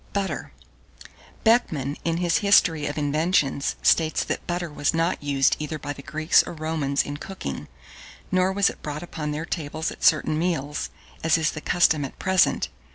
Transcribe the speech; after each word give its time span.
BUTTER. 0.13 0.51
1615. 1.43 1.43
BECKMAN, 1.43 1.97
in 2.03 2.17
his 2.23 2.37
"History 2.39 2.87
of 2.87 2.97
Inventions," 2.97 3.75
states 3.83 4.23
that 4.23 4.47
butter 4.47 4.71
was 4.73 4.95
not 4.95 5.21
used 5.21 5.55
either 5.59 5.77
by 5.77 5.93
the 5.93 6.01
Greeks 6.01 6.41
or 6.41 6.53
Romans 6.53 7.03
in 7.03 7.17
cooking, 7.17 7.67
nor 8.31 8.51
was 8.51 8.71
it 8.71 8.81
brought 8.81 9.03
upon 9.03 9.29
their 9.29 9.45
tables 9.45 9.91
at 9.91 10.03
certain 10.03 10.39
meals, 10.39 10.89
as 11.23 11.37
is 11.37 11.51
the 11.51 11.61
custom 11.61 12.03
at 12.03 12.17
present. 12.17 12.69